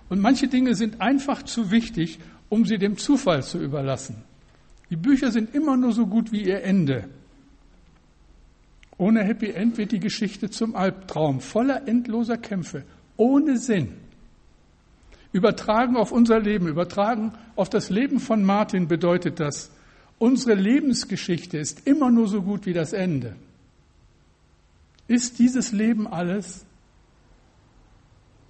Und 0.08 0.20
manche 0.20 0.48
Dinge 0.48 0.74
sind 0.74 1.00
einfach 1.00 1.42
zu 1.42 1.70
wichtig, 1.70 2.18
um 2.48 2.64
sie 2.64 2.78
dem 2.78 2.96
Zufall 2.96 3.42
zu 3.42 3.58
überlassen. 3.58 4.22
Die 4.90 4.96
Bücher 4.96 5.30
sind 5.30 5.54
immer 5.54 5.76
nur 5.76 5.92
so 5.92 6.06
gut 6.06 6.32
wie 6.32 6.44
ihr 6.44 6.62
Ende. 6.62 7.08
Ohne 8.96 9.24
Happy 9.24 9.50
End 9.50 9.76
wird 9.76 9.92
die 9.92 10.00
Geschichte 10.00 10.50
zum 10.50 10.76
Albtraum, 10.76 11.40
voller 11.40 11.88
endloser 11.88 12.38
Kämpfe, 12.38 12.84
ohne 13.16 13.58
Sinn. 13.58 13.94
Übertragen 15.32 15.96
auf 15.96 16.12
unser 16.12 16.38
Leben, 16.38 16.68
übertragen 16.68 17.32
auf 17.56 17.68
das 17.68 17.90
Leben 17.90 18.20
von 18.20 18.44
Martin 18.44 18.86
bedeutet 18.86 19.40
das, 19.40 19.70
unsere 20.18 20.54
Lebensgeschichte 20.54 21.58
ist 21.58 21.86
immer 21.86 22.10
nur 22.10 22.28
so 22.28 22.42
gut 22.42 22.66
wie 22.66 22.72
das 22.72 22.92
Ende. 22.92 23.34
Ist 25.08 25.38
dieses 25.38 25.72
Leben 25.72 26.06
alles? 26.06 26.64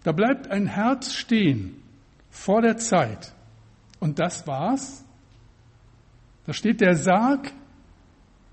Da 0.03 0.13
bleibt 0.13 0.51
ein 0.51 0.67
Herz 0.67 1.13
stehen 1.15 1.83
vor 2.31 2.61
der 2.61 2.77
Zeit. 2.77 3.33
Und 3.99 4.19
das 4.19 4.47
war's? 4.47 5.04
Da 6.47 6.53
steht 6.53 6.81
der 6.81 6.97
Sarg 6.97 7.53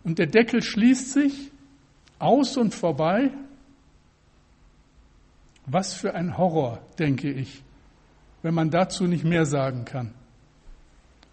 und 0.03 0.19
der 0.19 0.27
Deckel 0.27 0.61
schließt 0.61 1.13
sich 1.13 1.51
aus 2.19 2.57
und 2.57 2.73
vorbei. 2.73 3.31
Was 5.65 5.93
für 5.93 6.13
ein 6.15 6.37
Horror, 6.37 6.81
denke 6.97 7.31
ich, 7.31 7.63
wenn 8.41 8.53
man 8.53 8.69
dazu 8.69 9.05
nicht 9.05 9.23
mehr 9.23 9.45
sagen 9.45 9.85
kann. 9.85 10.13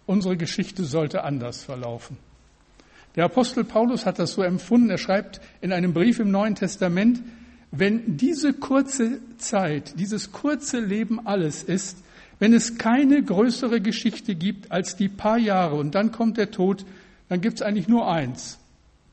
Unsere 0.05 0.37
Geschichte 0.37 0.85
sollte 0.85 1.23
anders 1.23 1.63
verlaufen. 1.63 2.17
Der 3.15 3.25
Apostel 3.25 3.63
Paulus 3.63 4.05
hat 4.05 4.19
das 4.19 4.33
so 4.33 4.43
empfunden. 4.43 4.89
Er 4.89 4.97
schreibt 4.97 5.41
in 5.61 5.71
einem 5.71 5.93
Brief 5.93 6.19
im 6.19 6.31
Neuen 6.31 6.55
Testament, 6.55 7.21
wenn 7.71 8.17
diese 8.17 8.53
kurze 8.53 9.19
Zeit, 9.37 9.99
dieses 9.99 10.31
kurze 10.31 10.79
Leben 10.79 11.25
alles 11.25 11.63
ist, 11.63 12.03
wenn 12.39 12.53
es 12.53 12.77
keine 12.77 13.21
größere 13.21 13.81
Geschichte 13.81 14.33
gibt 14.33 14.71
als 14.71 14.95
die 14.95 15.09
paar 15.09 15.37
Jahre 15.37 15.75
und 15.75 15.93
dann 15.93 16.11
kommt 16.11 16.37
der 16.37 16.51
Tod, 16.51 16.85
dann 17.27 17.41
gibt 17.41 17.57
es 17.57 17.61
eigentlich 17.61 17.87
nur 17.87 18.09
eins. 18.09 18.57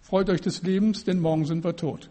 Freut 0.03 0.31
euch 0.31 0.41
des 0.41 0.63
Lebens, 0.63 1.05
denn 1.05 1.19
morgen 1.19 1.45
sind 1.45 1.65
wir 1.65 1.75
tot. 1.75 2.09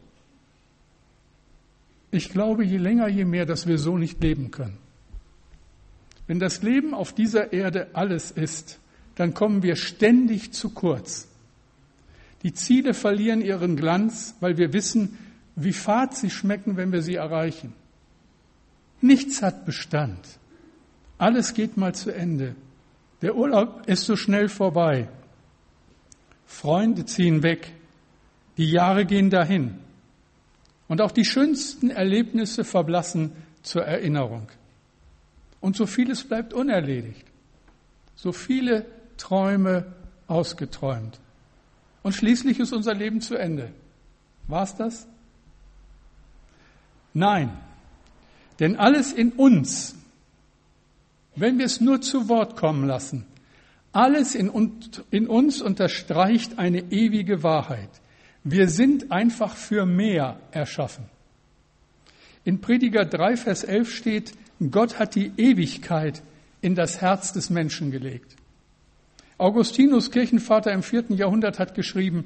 Ich 2.11 2.29
glaube, 2.29 2.65
je 2.65 2.77
länger, 2.77 3.07
je 3.07 3.25
mehr, 3.25 3.45
dass 3.45 3.67
wir 3.67 3.77
so 3.77 3.97
nicht 3.97 4.21
leben 4.21 4.51
können. 4.51 4.77
Wenn 6.27 6.39
das 6.39 6.61
Leben 6.61 6.93
auf 6.93 7.13
dieser 7.13 7.53
Erde 7.53 7.87
alles 7.93 8.31
ist, 8.31 8.79
dann 9.15 9.33
kommen 9.33 9.63
wir 9.63 9.75
ständig 9.75 10.51
zu 10.51 10.69
kurz. 10.69 11.27
Die 12.43 12.53
Ziele 12.53 12.93
verlieren 12.93 13.41
ihren 13.41 13.75
Glanz, 13.75 14.35
weil 14.39 14.57
wir 14.57 14.73
wissen, 14.73 15.17
wie 15.55 15.73
fad 15.73 16.15
sie 16.15 16.29
schmecken, 16.29 16.77
wenn 16.77 16.91
wir 16.91 17.01
sie 17.01 17.15
erreichen. 17.15 17.73
Nichts 19.01 19.41
hat 19.41 19.65
Bestand. 19.65 20.19
Alles 21.17 21.53
geht 21.53 21.77
mal 21.77 21.95
zu 21.95 22.13
Ende. 22.13 22.55
Der 23.21 23.35
Urlaub 23.35 23.87
ist 23.87 24.05
so 24.05 24.15
schnell 24.15 24.49
vorbei. 24.49 25.07
Freunde 26.45 27.05
ziehen 27.05 27.43
weg. 27.43 27.73
Die 28.57 28.69
Jahre 28.69 29.05
gehen 29.05 29.29
dahin. 29.29 29.79
Und 30.87 31.01
auch 31.01 31.11
die 31.11 31.25
schönsten 31.25 31.89
Erlebnisse 31.89 32.63
verblassen 32.63 33.31
zur 33.63 33.83
Erinnerung. 33.83 34.47
Und 35.59 35.75
so 35.75 35.85
vieles 35.85 36.23
bleibt 36.23 36.53
unerledigt. 36.53 37.25
So 38.15 38.31
viele 38.31 38.85
Träume 39.17 39.93
ausgeträumt. 40.27 41.19
Und 42.03 42.13
schließlich 42.13 42.59
ist 42.59 42.71
unser 42.71 42.93
Leben 42.93 43.21
zu 43.21 43.35
Ende. 43.35 43.71
War's 44.47 44.75
das? 44.75 45.07
Nein. 47.13 47.57
Denn 48.59 48.75
alles 48.75 49.11
in 49.11 49.31
uns, 49.31 49.95
wenn 51.35 51.57
wir 51.57 51.65
es 51.65 51.81
nur 51.81 52.01
zu 52.01 52.29
Wort 52.29 52.55
kommen 52.55 52.87
lassen, 52.87 53.25
alles 53.91 54.35
in, 54.35 54.49
uns 54.49 55.61
unterstreicht 55.61 56.59
eine 56.59 56.91
ewige 56.91 57.43
Wahrheit. 57.43 57.89
Wir 58.43 58.67
sind 58.67 59.11
einfach 59.11 59.55
für 59.55 59.85
mehr 59.85 60.39
erschaffen. 60.51 61.05
In 62.43 62.59
Prediger 62.61 63.05
3, 63.05 63.37
Vers 63.37 63.63
11 63.63 63.95
steht, 63.95 64.33
Gott 64.69 64.99
hat 64.99 65.15
die 65.15 65.31
Ewigkeit 65.37 66.21
in 66.61 66.75
das 66.75 67.01
Herz 67.01 67.33
des 67.33 67.49
Menschen 67.49 67.89
gelegt. 67.89 68.35
Augustinus, 69.37 70.11
Kirchenvater 70.11 70.71
im 70.71 70.83
vierten 70.83 71.15
Jahrhundert, 71.15 71.59
hat 71.59 71.73
geschrieben, 71.73 72.25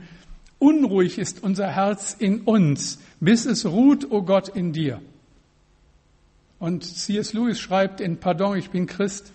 Unruhig 0.60 1.18
ist 1.18 1.42
unser 1.42 1.68
Herz 1.68 2.16
in 2.20 2.42
uns, 2.42 3.00
bis 3.20 3.46
es 3.46 3.66
ruht, 3.66 4.06
o 4.12 4.18
oh 4.18 4.22
Gott, 4.24 4.50
in 4.50 4.74
dir. 4.74 5.02
Und 6.60 6.84
C.S. 6.84 7.34
Lewis 7.34 7.60
schreibt 7.60 8.02
in 8.02 8.18
Pardon, 8.18 8.58
ich 8.58 8.70
bin 8.70 8.86
Christ, 8.86 9.32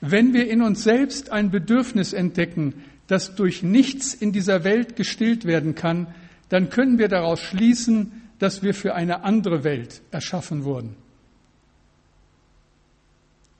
wenn 0.00 0.32
wir 0.32 0.50
in 0.50 0.62
uns 0.62 0.82
selbst 0.82 1.30
ein 1.30 1.50
Bedürfnis 1.50 2.12
entdecken, 2.12 2.82
das 3.06 3.34
durch 3.36 3.62
nichts 3.62 4.14
in 4.14 4.32
dieser 4.32 4.64
Welt 4.64 4.96
gestillt 4.96 5.44
werden 5.44 5.74
kann, 5.74 6.08
dann 6.48 6.70
können 6.70 6.98
wir 6.98 7.08
daraus 7.08 7.40
schließen, 7.40 8.22
dass 8.38 8.62
wir 8.62 8.74
für 8.74 8.94
eine 8.94 9.22
andere 9.22 9.64
Welt 9.64 10.02
erschaffen 10.10 10.64
wurden. 10.64 10.96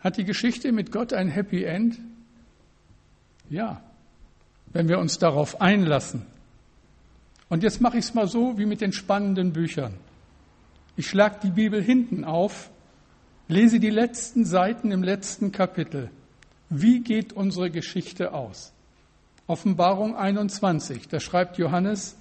Hat 0.00 0.16
die 0.16 0.24
Geschichte 0.24 0.72
mit 0.72 0.90
Gott 0.90 1.12
ein 1.12 1.28
Happy 1.28 1.62
End? 1.62 1.98
Ja, 3.48 3.82
wenn 4.72 4.88
wir 4.88 4.98
uns 4.98 5.18
darauf 5.18 5.60
einlassen. 5.60 6.22
Und 7.48 7.62
jetzt 7.62 7.80
mache 7.80 7.98
ich 7.98 8.06
es 8.06 8.14
mal 8.14 8.26
so 8.26 8.58
wie 8.58 8.66
mit 8.66 8.80
den 8.80 8.92
spannenden 8.92 9.52
Büchern. 9.52 9.94
Ich 10.96 11.08
schlage 11.08 11.40
die 11.42 11.50
Bibel 11.50 11.82
hinten 11.82 12.24
auf, 12.24 12.70
lese 13.52 13.78
die 13.78 13.90
letzten 13.90 14.44
Seiten 14.44 14.90
im 14.90 15.02
letzten 15.02 15.52
Kapitel. 15.52 16.10
Wie 16.70 17.00
geht 17.00 17.32
unsere 17.32 17.70
Geschichte 17.70 18.32
aus? 18.32 18.72
Offenbarung 19.46 20.16
21, 20.16 21.08
da 21.08 21.20
schreibt 21.20 21.58
Johannes, 21.58 22.16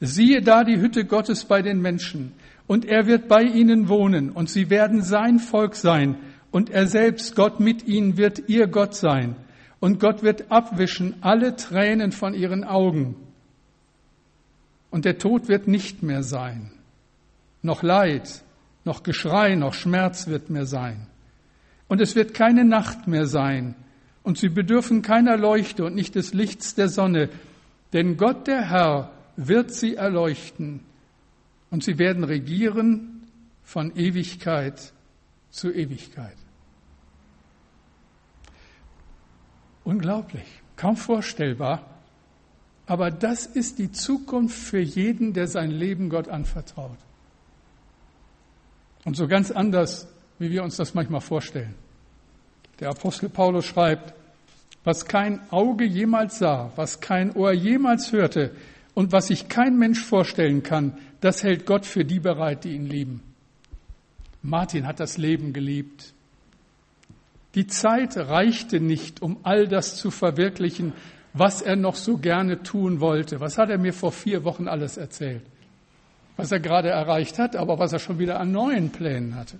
siehe 0.00 0.42
da 0.42 0.64
die 0.64 0.80
Hütte 0.80 1.04
Gottes 1.04 1.44
bei 1.44 1.62
den 1.62 1.80
Menschen, 1.80 2.32
und 2.66 2.84
er 2.84 3.06
wird 3.06 3.26
bei 3.26 3.42
ihnen 3.42 3.88
wohnen, 3.88 4.30
und 4.30 4.48
sie 4.48 4.70
werden 4.70 5.02
sein 5.02 5.40
Volk 5.40 5.74
sein, 5.74 6.16
und 6.52 6.70
er 6.70 6.86
selbst, 6.86 7.34
Gott 7.34 7.60
mit 7.60 7.86
ihnen, 7.86 8.16
wird 8.16 8.48
ihr 8.48 8.68
Gott 8.68 8.94
sein, 8.94 9.36
und 9.80 9.98
Gott 9.98 10.22
wird 10.22 10.50
abwischen 10.50 11.14
alle 11.20 11.56
Tränen 11.56 12.12
von 12.12 12.34
ihren 12.34 12.64
Augen 12.64 13.16
und 14.90 15.04
der 15.04 15.18
Tod 15.18 15.48
wird 15.48 15.68
nicht 15.68 16.02
mehr 16.02 16.22
sein. 16.22 16.70
Noch 17.62 17.82
Leid, 17.82 18.42
noch 18.90 19.04
Geschrei, 19.04 19.54
noch 19.54 19.74
Schmerz 19.74 20.26
wird 20.26 20.50
mehr 20.50 20.66
sein. 20.66 21.06
Und 21.86 22.00
es 22.00 22.16
wird 22.16 22.34
keine 22.34 22.64
Nacht 22.64 23.06
mehr 23.06 23.26
sein. 23.26 23.76
Und 24.24 24.36
sie 24.36 24.48
bedürfen 24.48 25.00
keiner 25.00 25.36
Leuchte 25.36 25.84
und 25.84 25.94
nicht 25.94 26.16
des 26.16 26.34
Lichts 26.34 26.74
der 26.74 26.88
Sonne. 26.88 27.28
Denn 27.92 28.16
Gott 28.16 28.48
der 28.48 28.68
Herr 28.68 29.12
wird 29.36 29.72
sie 29.72 29.94
erleuchten. 29.94 30.80
Und 31.70 31.84
sie 31.84 31.98
werden 31.98 32.24
regieren 32.24 33.28
von 33.62 33.94
Ewigkeit 33.94 34.92
zu 35.50 35.72
Ewigkeit. 35.72 36.36
Unglaublich, 39.84 40.62
kaum 40.74 40.96
vorstellbar. 40.96 41.86
Aber 42.86 43.12
das 43.12 43.46
ist 43.46 43.78
die 43.78 43.92
Zukunft 43.92 44.58
für 44.58 44.80
jeden, 44.80 45.32
der 45.32 45.46
sein 45.46 45.70
Leben 45.70 46.08
Gott 46.08 46.26
anvertraut. 46.26 46.98
Und 49.04 49.16
so 49.16 49.26
ganz 49.26 49.50
anders, 49.50 50.08
wie 50.38 50.50
wir 50.50 50.62
uns 50.62 50.76
das 50.76 50.94
manchmal 50.94 51.20
vorstellen. 51.20 51.74
Der 52.80 52.90
Apostel 52.90 53.28
Paulus 53.28 53.66
schreibt, 53.66 54.14
was 54.84 55.04
kein 55.04 55.40
Auge 55.50 55.84
jemals 55.84 56.38
sah, 56.38 56.72
was 56.76 57.00
kein 57.00 57.32
Ohr 57.36 57.52
jemals 57.52 58.12
hörte 58.12 58.52
und 58.94 59.12
was 59.12 59.28
sich 59.28 59.48
kein 59.48 59.78
Mensch 59.78 60.02
vorstellen 60.02 60.62
kann, 60.62 60.98
das 61.20 61.42
hält 61.42 61.66
Gott 61.66 61.84
für 61.84 62.04
die 62.04 62.20
bereit, 62.20 62.64
die 62.64 62.74
ihn 62.74 62.86
lieben. 62.86 63.22
Martin 64.42 64.86
hat 64.86 65.00
das 65.00 65.18
Leben 65.18 65.52
geliebt. 65.52 66.14
Die 67.54 67.66
Zeit 67.66 68.16
reichte 68.16 68.80
nicht, 68.80 69.20
um 69.20 69.38
all 69.42 69.68
das 69.68 69.96
zu 69.96 70.10
verwirklichen, 70.10 70.94
was 71.34 71.62
er 71.62 71.76
noch 71.76 71.94
so 71.94 72.16
gerne 72.16 72.62
tun 72.62 73.00
wollte. 73.00 73.40
Was 73.40 73.58
hat 73.58 73.70
er 73.70 73.78
mir 73.78 73.92
vor 73.92 74.12
vier 74.12 74.44
Wochen 74.44 74.66
alles 74.66 74.96
erzählt? 74.96 75.42
Was 76.40 76.52
er 76.52 76.60
gerade 76.60 76.88
erreicht 76.88 77.38
hat, 77.38 77.56
aber 77.56 77.78
was 77.78 77.92
er 77.92 77.98
schon 77.98 78.18
wieder 78.18 78.40
an 78.40 78.52
neuen 78.52 78.90
Plänen 78.90 79.34
hatte. 79.34 79.58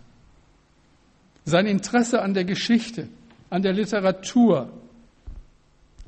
Sein 1.44 1.66
Interesse 1.66 2.22
an 2.22 2.34
der 2.34 2.44
Geschichte, 2.44 3.08
an 3.50 3.62
der 3.62 3.72
Literatur, 3.72 4.70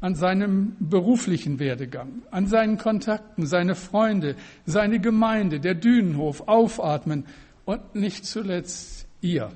an 0.01 0.15
seinem 0.15 0.77
beruflichen 0.81 1.59
Werdegang, 1.59 2.23
an 2.31 2.47
seinen 2.47 2.79
Kontakten, 2.79 3.47
seine 3.47 3.75
Freunde, 3.75 4.37
seine 4.67 4.99
Gemeinde, 4.99 5.61
der 5.61 5.75
Dünenhof, 5.75 6.49
Aufatmen 6.49 7.25
und 7.65 7.95
nicht 7.95 8.25
zuletzt 8.25 9.07
ihr, 9.21 9.51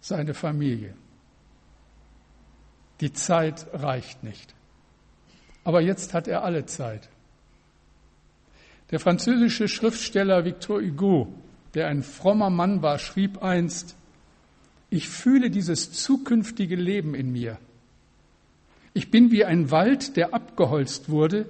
seine 0.00 0.34
Familie. 0.34 0.94
Die 3.00 3.12
Zeit 3.12 3.66
reicht 3.72 4.24
nicht. 4.24 4.54
Aber 5.64 5.80
jetzt 5.80 6.14
hat 6.14 6.28
er 6.28 6.42
alle 6.42 6.66
Zeit. 6.66 7.08
Der 8.90 8.98
französische 8.98 9.68
Schriftsteller 9.68 10.44
Victor 10.44 10.80
Hugo, 10.80 11.32
der 11.74 11.86
ein 11.86 12.02
frommer 12.02 12.50
Mann 12.50 12.82
war, 12.82 12.98
schrieb 12.98 13.42
einst, 13.42 13.94
ich 14.90 15.08
fühle 15.08 15.50
dieses 15.50 15.92
zukünftige 15.92 16.74
Leben 16.74 17.14
in 17.14 17.30
mir. 17.30 17.58
Ich 18.92 19.12
bin 19.12 19.30
wie 19.30 19.44
ein 19.44 19.70
Wald, 19.70 20.16
der 20.16 20.34
abgeholzt 20.34 21.08
wurde. 21.08 21.48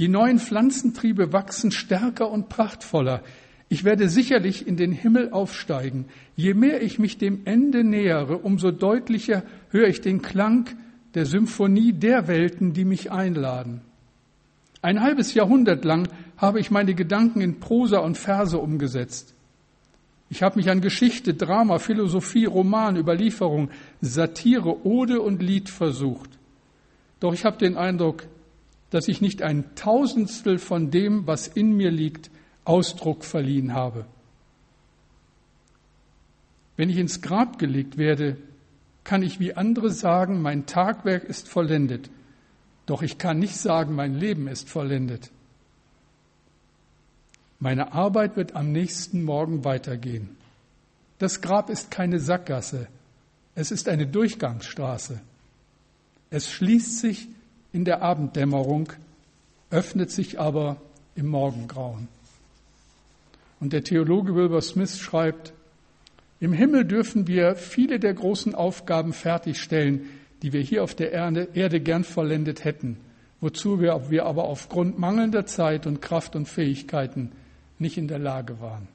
Die 0.00 0.08
neuen 0.08 0.40
Pflanzentriebe 0.40 1.32
wachsen 1.32 1.70
stärker 1.70 2.28
und 2.28 2.48
prachtvoller. 2.48 3.22
Ich 3.68 3.84
werde 3.84 4.08
sicherlich 4.08 4.66
in 4.66 4.76
den 4.76 4.90
Himmel 4.90 5.30
aufsteigen. 5.30 6.06
Je 6.34 6.54
mehr 6.54 6.82
ich 6.82 6.98
mich 6.98 7.18
dem 7.18 7.42
Ende 7.44 7.84
nähere, 7.84 8.38
umso 8.38 8.72
deutlicher 8.72 9.44
höre 9.70 9.86
ich 9.86 10.00
den 10.00 10.22
Klang 10.22 10.68
der 11.14 11.26
Symphonie 11.26 11.92
der 11.92 12.26
Welten, 12.26 12.72
die 12.72 12.84
mich 12.84 13.12
einladen. 13.12 13.82
Ein 14.82 15.00
halbes 15.00 15.32
Jahrhundert 15.34 15.84
lang 15.84 16.08
habe 16.36 16.58
ich 16.58 16.72
meine 16.72 16.94
Gedanken 16.94 17.40
in 17.40 17.60
Prosa 17.60 17.98
und 17.98 18.18
Verse 18.18 18.58
umgesetzt. 18.58 19.32
Ich 20.28 20.42
habe 20.42 20.56
mich 20.56 20.70
an 20.70 20.80
Geschichte, 20.80 21.34
Drama, 21.34 21.78
Philosophie, 21.78 22.46
Roman, 22.46 22.96
Überlieferung, 22.96 23.70
Satire, 24.00 24.84
Ode 24.84 25.20
und 25.20 25.40
Lied 25.40 25.68
versucht. 25.68 26.30
Doch 27.20 27.32
ich 27.32 27.44
habe 27.44 27.58
den 27.58 27.76
Eindruck, 27.76 28.26
dass 28.90 29.08
ich 29.08 29.20
nicht 29.20 29.42
ein 29.42 29.74
Tausendstel 29.74 30.58
von 30.58 30.90
dem, 30.90 31.26
was 31.26 31.46
in 31.46 31.76
mir 31.76 31.90
liegt, 31.90 32.30
Ausdruck 32.64 33.24
verliehen 33.24 33.74
habe. 33.74 34.06
Wenn 36.76 36.90
ich 36.90 36.96
ins 36.96 37.22
Grab 37.22 37.58
gelegt 37.58 37.98
werde, 37.98 38.36
kann 39.04 39.22
ich 39.22 39.38
wie 39.38 39.54
andere 39.54 39.90
sagen, 39.90 40.42
mein 40.42 40.66
Tagwerk 40.66 41.24
ist 41.24 41.48
vollendet. 41.48 42.10
Doch 42.86 43.02
ich 43.02 43.18
kann 43.18 43.38
nicht 43.38 43.56
sagen, 43.56 43.94
mein 43.94 44.14
Leben 44.14 44.48
ist 44.48 44.68
vollendet. 44.68 45.30
Meine 47.58 47.92
Arbeit 47.92 48.36
wird 48.36 48.56
am 48.56 48.72
nächsten 48.72 49.22
Morgen 49.22 49.64
weitergehen. 49.64 50.36
Das 51.18 51.40
Grab 51.40 51.70
ist 51.70 51.92
keine 51.92 52.18
Sackgasse, 52.18 52.88
es 53.54 53.70
ist 53.70 53.88
eine 53.88 54.06
Durchgangsstraße. 54.06 55.20
Es 56.30 56.50
schließt 56.50 56.98
sich 56.98 57.28
in 57.72 57.84
der 57.84 58.02
Abenddämmerung, 58.02 58.92
öffnet 59.70 60.10
sich 60.10 60.40
aber 60.40 60.80
im 61.14 61.26
Morgengrauen. 61.28 62.08
Und 63.60 63.72
der 63.72 63.84
Theologe 63.84 64.34
Wilbur 64.34 64.62
Smith 64.62 64.98
schreibt, 64.98 65.52
im 66.40 66.52
Himmel 66.52 66.84
dürfen 66.84 67.28
wir 67.28 67.54
viele 67.54 68.00
der 68.00 68.14
großen 68.14 68.56
Aufgaben 68.56 69.12
fertigstellen, 69.12 70.08
die 70.42 70.52
wir 70.52 70.60
hier 70.60 70.82
auf 70.82 70.94
der 70.94 71.12
Erde 71.12 71.80
gern 71.80 72.04
vollendet 72.04 72.64
hätten, 72.64 72.98
wozu 73.40 73.80
wir, 73.80 74.10
wir 74.10 74.26
aber 74.26 74.44
aufgrund 74.44 74.98
mangelnder 74.98 75.46
Zeit 75.46 75.86
und 75.86 76.02
Kraft 76.02 76.36
und 76.36 76.46
Fähigkeiten 76.46 77.32
nicht 77.78 77.96
in 77.96 78.08
der 78.08 78.18
Lage 78.18 78.60
waren. 78.60 78.88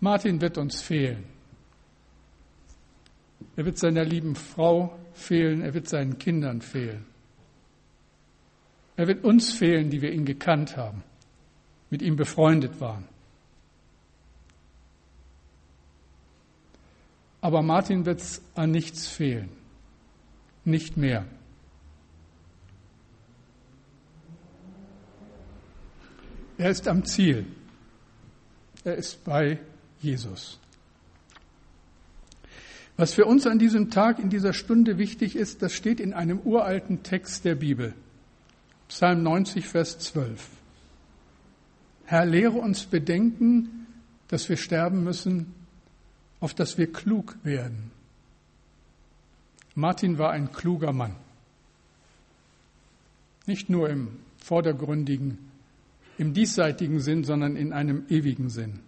Martin 0.00 0.40
wird 0.40 0.56
uns 0.56 0.80
fehlen. 0.80 1.24
Er 3.56 3.66
wird 3.66 3.78
seiner 3.78 4.04
lieben 4.04 4.34
Frau 4.34 4.98
fehlen, 5.12 5.60
er 5.60 5.74
wird 5.74 5.88
seinen 5.88 6.18
Kindern 6.18 6.62
fehlen. 6.62 7.04
Er 8.96 9.06
wird 9.08 9.24
uns 9.24 9.52
fehlen, 9.52 9.90
die 9.90 10.00
wir 10.00 10.12
ihn 10.12 10.24
gekannt 10.24 10.76
haben, 10.76 11.02
mit 11.90 12.02
ihm 12.02 12.16
befreundet 12.16 12.80
waren. 12.80 13.04
Aber 17.40 17.62
Martin 17.62 18.04
wird 18.04 18.20
es 18.20 18.42
an 18.54 18.70
nichts 18.70 19.06
fehlen. 19.08 19.48
Nicht 20.64 20.96
mehr. 20.96 21.24
Er 26.58 26.70
ist 26.70 26.86
am 26.88 27.04
Ziel. 27.04 27.46
Er 28.84 28.96
ist 28.96 29.24
bei 29.24 29.58
Jesus. 30.00 30.58
Was 32.98 33.14
für 33.14 33.24
uns 33.24 33.46
an 33.46 33.58
diesem 33.58 33.90
Tag, 33.90 34.18
in 34.18 34.28
dieser 34.28 34.52
Stunde 34.52 34.98
wichtig 34.98 35.34
ist, 35.34 35.62
das 35.62 35.72
steht 35.72 36.00
in 36.00 36.12
einem 36.12 36.38
uralten 36.40 37.02
Text 37.02 37.46
der 37.46 37.54
Bibel. 37.54 37.94
Psalm 38.88 39.22
90, 39.22 39.66
Vers 39.66 39.98
12. 40.00 40.50
Herr, 42.04 42.26
lehre 42.26 42.58
uns 42.58 42.84
bedenken, 42.84 43.86
dass 44.28 44.50
wir 44.50 44.58
sterben 44.58 45.02
müssen 45.02 45.54
auf 46.40 46.54
dass 46.54 46.78
wir 46.78 46.92
klug 46.92 47.36
werden. 47.42 47.90
Martin 49.74 50.18
war 50.18 50.32
ein 50.32 50.52
kluger 50.52 50.92
Mann. 50.92 51.14
Nicht 53.46 53.70
nur 53.70 53.88
im 53.88 54.08
vordergründigen, 54.38 55.38
im 56.18 56.34
diesseitigen 56.34 57.00
Sinn, 57.00 57.24
sondern 57.24 57.56
in 57.56 57.72
einem 57.72 58.04
ewigen 58.08 58.48
Sinn. 58.48 58.80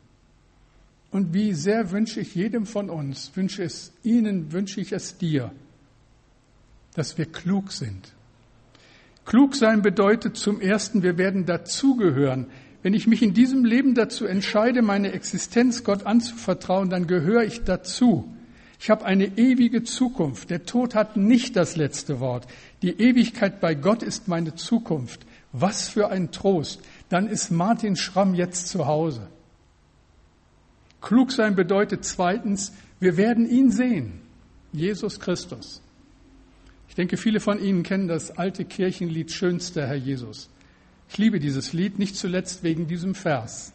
Und 1.11 1.35
wie 1.35 1.53
sehr 1.53 1.91
wünsche 1.91 2.21
ich 2.21 2.35
jedem 2.35 2.65
von 2.65 2.89
uns, 2.89 3.31
wünsche 3.35 3.63
es 3.63 3.93
Ihnen, 4.03 4.53
wünsche 4.53 4.81
ich 4.81 4.93
es 4.93 5.19
dir, 5.19 5.53
dass 6.95 7.19
wir 7.19 7.27
klug 7.27 7.71
sind. 7.71 8.13
Klug 9.25 9.55
sein 9.55 9.83
bedeutet 9.83 10.37
zum 10.37 10.61
Ersten, 10.61 11.03
wir 11.03 11.19
werden 11.19 11.47
dazugehören. 11.47 12.47
Wenn 12.83 12.95
ich 12.95 13.07
mich 13.07 13.23
in 13.23 13.33
diesem 13.33 13.65
Leben 13.65 13.95
dazu 13.95 14.27
entscheide, 14.27 14.83
meine 14.83 15.13
Existenz 15.13 15.85
Gott 15.85 16.05
anzuvertrauen, 16.05 16.91
dann 16.91 17.07
gehöre 17.07 17.45
ich 17.45 17.63
dazu. 17.63 18.29
Ich 18.81 18.91
habe 18.91 19.05
eine 19.05 19.39
ewige 19.39 19.85
Zukunft. 19.85 20.51
Der 20.51 20.65
Tod 20.65 20.97
hat 20.97 21.17
nicht 21.17 21.55
das 21.55 21.77
letzte 21.77 22.19
Wort. 22.19 22.49
Die 22.83 22.91
Ewigkeit 22.91 23.61
bei 23.61 23.77
Gott 23.77 24.03
ist 24.03 24.27
meine 24.27 24.57
Zukunft. 24.57 25.25
Was 25.53 25.89
für 25.89 26.09
ein 26.09 26.33
Trost. 26.33 26.81
Dann 27.09 27.29
ist 27.29 27.51
Martin 27.51 27.95
Schramm 27.95 28.35
jetzt 28.35 28.67
zu 28.69 28.87
Hause. 28.87 29.29
Klug 31.01 31.31
sein 31.31 31.55
bedeutet 31.55 32.05
zweitens, 32.05 32.73
wir 32.99 33.17
werden 33.17 33.49
ihn 33.49 33.71
sehen. 33.71 34.21
Jesus 34.73 35.21
Christus. 35.21 35.81
Ich 36.89 36.95
denke, 36.97 37.17
viele 37.17 37.41
von 37.41 37.63
Ihnen 37.63 37.85
kennen 37.85 38.09
das 38.09 38.33
alte 38.33 38.65
Kirchenlied 38.65 39.31
Schönster 39.31 39.87
Herr 39.87 39.95
Jesus. 39.95 40.49
Ich 41.13 41.19
liebe 41.19 41.41
dieses 41.41 41.75
Lied 41.75 41.99
nicht 41.99 42.17
zuletzt 42.17 42.63
wegen 42.63 42.87
diesem 42.87 43.15
Vers. 43.15 43.75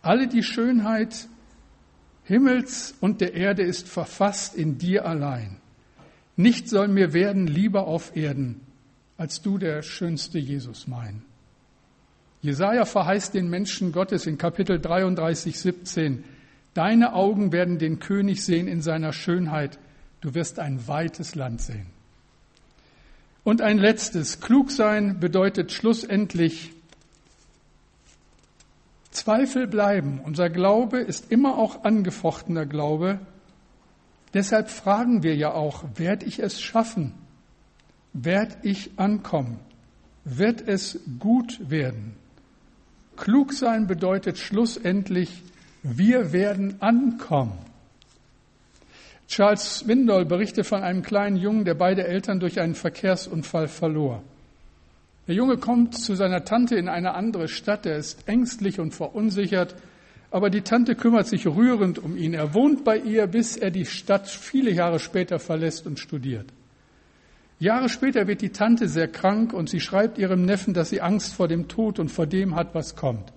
Alle 0.00 0.26
die 0.26 0.42
Schönheit 0.42 1.28
Himmels 2.24 2.94
und 2.98 3.20
der 3.20 3.34
Erde 3.34 3.62
ist 3.62 3.86
verfasst 3.86 4.54
in 4.54 4.78
dir 4.78 5.04
allein. 5.04 5.58
Nicht 6.34 6.70
soll 6.70 6.88
mir 6.88 7.12
werden 7.12 7.46
lieber 7.46 7.86
auf 7.86 8.16
Erden, 8.16 8.62
als 9.18 9.42
du 9.42 9.58
der 9.58 9.82
schönste 9.82 10.38
Jesus 10.38 10.86
mein. 10.86 11.20
Jesaja 12.40 12.86
verheißt 12.86 13.34
den 13.34 13.50
Menschen 13.50 13.92
Gottes 13.92 14.26
in 14.26 14.38
Kapitel 14.38 14.80
33, 14.80 15.60
17, 15.60 16.24
Deine 16.72 17.12
Augen 17.12 17.52
werden 17.52 17.78
den 17.78 17.98
König 17.98 18.42
sehen 18.42 18.66
in 18.66 18.80
seiner 18.80 19.12
Schönheit, 19.12 19.78
du 20.22 20.32
wirst 20.32 20.58
ein 20.58 20.88
weites 20.88 21.34
Land 21.34 21.60
sehen. 21.60 21.95
Und 23.46 23.62
ein 23.62 23.78
letztes, 23.78 24.40
klug 24.40 24.72
sein 24.72 25.20
bedeutet 25.20 25.70
schlussendlich 25.70 26.72
Zweifel 29.12 29.68
bleiben. 29.68 30.18
Unser 30.24 30.50
Glaube 30.50 30.98
ist 30.98 31.30
immer 31.30 31.56
auch 31.56 31.84
angefochtener 31.84 32.66
Glaube. 32.66 33.20
Deshalb 34.34 34.68
fragen 34.68 35.22
wir 35.22 35.36
ja 35.36 35.52
auch, 35.52 35.84
werde 35.94 36.26
ich 36.26 36.40
es 36.40 36.60
schaffen? 36.60 37.12
Werd 38.12 38.58
ich 38.64 38.90
ankommen? 38.98 39.60
Wird 40.24 40.66
es 40.66 40.98
gut 41.20 41.70
werden? 41.70 42.16
Klug 43.16 43.52
sein 43.52 43.86
bedeutet 43.86 44.38
schlussendlich, 44.38 45.44
wir 45.84 46.32
werden 46.32 46.82
ankommen. 46.82 47.56
Charles 49.28 49.78
Swindoll 49.78 50.24
berichtet 50.24 50.66
von 50.66 50.82
einem 50.82 51.02
kleinen 51.02 51.36
Jungen, 51.36 51.64
der 51.64 51.74
beide 51.74 52.06
Eltern 52.06 52.40
durch 52.40 52.60
einen 52.60 52.74
Verkehrsunfall 52.74 53.68
verlor. 53.68 54.22
Der 55.26 55.34
Junge 55.34 55.56
kommt 55.56 55.98
zu 55.98 56.14
seiner 56.14 56.44
Tante 56.44 56.76
in 56.76 56.88
eine 56.88 57.14
andere 57.14 57.48
Stadt, 57.48 57.84
er 57.86 57.96
ist 57.96 58.28
ängstlich 58.28 58.78
und 58.78 58.94
verunsichert, 58.94 59.74
aber 60.30 60.50
die 60.50 60.62
Tante 60.62 60.94
kümmert 60.94 61.26
sich 61.26 61.46
rührend 61.46 61.98
um 61.98 62.16
ihn. 62.16 62.34
Er 62.34 62.54
wohnt 62.54 62.84
bei 62.84 62.98
ihr, 62.98 63.26
bis 63.26 63.56
er 63.56 63.70
die 63.70 63.86
Stadt 63.86 64.28
viele 64.28 64.70
Jahre 64.70 65.00
später 65.00 65.38
verlässt 65.38 65.86
und 65.86 65.98
studiert. 65.98 66.46
Jahre 67.58 67.88
später 67.88 68.26
wird 68.26 68.42
die 68.42 68.50
Tante 68.50 68.88
sehr 68.88 69.08
krank 69.08 69.52
und 69.52 69.70
sie 69.70 69.80
schreibt 69.80 70.18
ihrem 70.18 70.44
Neffen, 70.44 70.74
dass 70.74 70.90
sie 70.90 71.00
Angst 71.00 71.34
vor 71.34 71.48
dem 71.48 71.68
Tod 71.68 71.98
und 71.98 72.10
vor 72.10 72.26
dem 72.26 72.54
hat, 72.54 72.74
was 72.74 72.96
kommt. 72.96 73.32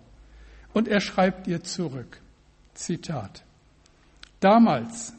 Und 0.74 0.88
er 0.88 1.00
schreibt 1.00 1.48
ihr 1.48 1.64
zurück. 1.64 2.20
Zitat. 2.74 3.44
Damals, 4.42 5.14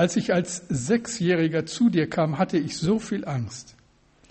als 0.00 0.16
ich 0.16 0.32
als 0.32 0.62
Sechsjähriger 0.70 1.66
zu 1.66 1.90
dir 1.90 2.08
kam, 2.08 2.38
hatte 2.38 2.56
ich 2.56 2.78
so 2.78 2.98
viel 2.98 3.26
Angst. 3.26 3.76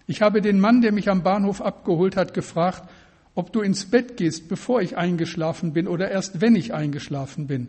Ich 0.08 0.24
habe 0.24 0.42
den 0.42 0.60
Mann, 0.60 0.82
der 0.82 0.92
mich 0.92 1.10
am 1.10 1.22
Bahnhof 1.22 1.62
abgeholt 1.62 2.18
hat, 2.18 2.34
gefragt, 2.34 2.90
ob 3.36 3.54
du 3.54 3.62
ins 3.62 3.86
Bett 3.86 4.18
gehst, 4.18 4.50
bevor 4.50 4.82
ich 4.82 4.98
eingeschlafen 4.98 5.72
bin 5.74 5.88
oder 5.88 6.10
erst 6.10 6.42
wenn 6.42 6.56
ich 6.56 6.74
eingeschlafen 6.74 7.46
bin. 7.46 7.68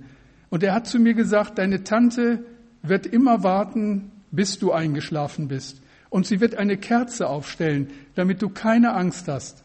Und 0.49 0.63
er 0.63 0.73
hat 0.73 0.87
zu 0.87 0.99
mir 0.99 1.13
gesagt, 1.13 1.59
deine 1.59 1.85
Tante 1.85 2.43
wird 2.81 3.05
immer 3.05 3.43
warten, 3.43 4.11
bis 4.31 4.59
du 4.59 4.73
eingeschlafen 4.73 5.49
bist. 5.49 5.83
Und 6.09 6.27
sie 6.27 6.41
wird 6.41 6.55
eine 6.55 6.79
Kerze 6.79 7.29
aufstellen, 7.29 7.89
damit 8.15 8.41
du 8.41 8.49
keine 8.49 8.95
Angst 8.95 9.29
hast. 9.29 9.63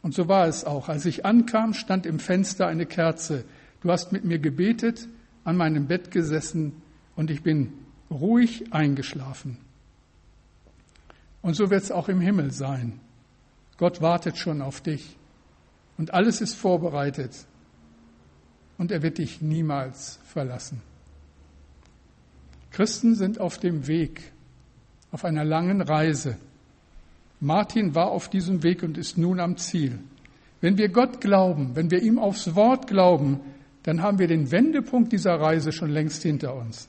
Und 0.00 0.14
so 0.14 0.26
war 0.26 0.46
es 0.46 0.64
auch. 0.64 0.88
Als 0.88 1.04
ich 1.04 1.26
ankam, 1.26 1.74
stand 1.74 2.06
im 2.06 2.18
Fenster 2.18 2.66
eine 2.66 2.86
Kerze. 2.86 3.44
Du 3.82 3.90
hast 3.90 4.10
mit 4.10 4.24
mir 4.24 4.38
gebetet, 4.38 5.06
an 5.44 5.58
meinem 5.58 5.86
Bett 5.86 6.10
gesessen 6.10 6.80
und 7.16 7.30
ich 7.30 7.42
bin 7.42 7.72
ruhig 8.10 8.72
eingeschlafen. 8.72 9.58
Und 11.40 11.54
so 11.54 11.70
wird 11.70 11.82
es 11.82 11.90
auch 11.90 12.08
im 12.08 12.20
Himmel 12.20 12.52
sein. 12.52 13.00
Gott 13.78 14.00
wartet 14.00 14.36
schon 14.38 14.62
auf 14.62 14.80
dich 14.80 15.16
und 15.98 16.14
alles 16.14 16.40
ist 16.40 16.54
vorbereitet 16.54 17.46
und 18.78 18.92
er 18.92 19.02
wird 19.02 19.18
dich 19.18 19.40
niemals 19.40 20.18
verlassen. 20.24 20.80
Christen 22.70 23.14
sind 23.14 23.40
auf 23.40 23.58
dem 23.58 23.86
Weg, 23.86 24.32
auf 25.10 25.24
einer 25.24 25.44
langen 25.44 25.82
Reise. 25.82 26.38
Martin 27.40 27.94
war 27.94 28.10
auf 28.10 28.28
diesem 28.30 28.62
Weg 28.62 28.82
und 28.82 28.96
ist 28.96 29.18
nun 29.18 29.40
am 29.40 29.56
Ziel. 29.56 29.98
Wenn 30.60 30.78
wir 30.78 30.88
Gott 30.88 31.20
glauben, 31.20 31.74
wenn 31.74 31.90
wir 31.90 32.00
ihm 32.02 32.18
aufs 32.18 32.54
Wort 32.54 32.86
glauben, 32.86 33.40
dann 33.82 34.00
haben 34.00 34.20
wir 34.20 34.28
den 34.28 34.50
Wendepunkt 34.52 35.12
dieser 35.12 35.34
Reise 35.34 35.72
schon 35.72 35.90
längst 35.90 36.22
hinter 36.22 36.54
uns. 36.54 36.88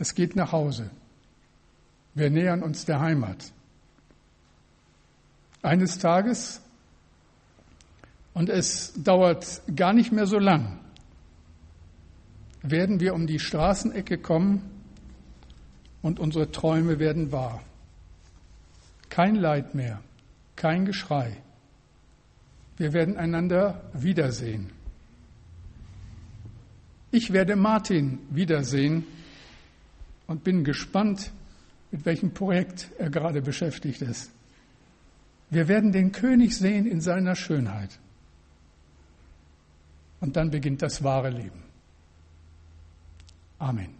Es 0.00 0.14
geht 0.14 0.34
nach 0.34 0.50
Hause. 0.50 0.90
Wir 2.14 2.30
nähern 2.30 2.62
uns 2.62 2.86
der 2.86 3.00
Heimat. 3.00 3.52
Eines 5.60 5.98
Tages, 5.98 6.62
und 8.32 8.48
es 8.48 8.94
dauert 8.96 9.60
gar 9.76 9.92
nicht 9.92 10.10
mehr 10.10 10.26
so 10.26 10.38
lang, 10.38 10.78
werden 12.62 12.98
wir 12.98 13.12
um 13.12 13.26
die 13.26 13.38
Straßenecke 13.38 14.16
kommen 14.16 14.62
und 16.00 16.18
unsere 16.18 16.50
Träume 16.50 16.98
werden 16.98 17.30
wahr. 17.30 17.62
Kein 19.10 19.34
Leid 19.34 19.74
mehr, 19.74 20.00
kein 20.56 20.86
Geschrei. 20.86 21.36
Wir 22.78 22.94
werden 22.94 23.18
einander 23.18 23.82
wiedersehen. 23.92 24.72
Ich 27.10 27.34
werde 27.34 27.54
Martin 27.54 28.18
wiedersehen 28.30 29.04
und 30.30 30.44
bin 30.44 30.62
gespannt, 30.62 31.32
mit 31.90 32.06
welchem 32.06 32.32
Projekt 32.32 32.92
er 32.98 33.10
gerade 33.10 33.42
beschäftigt 33.42 34.00
ist. 34.00 34.30
Wir 35.50 35.66
werden 35.66 35.90
den 35.90 36.12
König 36.12 36.56
sehen 36.56 36.86
in 36.86 37.00
seiner 37.00 37.34
Schönheit. 37.34 37.98
Und 40.20 40.36
dann 40.36 40.52
beginnt 40.52 40.82
das 40.82 41.02
wahre 41.02 41.30
Leben. 41.30 41.64
Amen. 43.58 43.99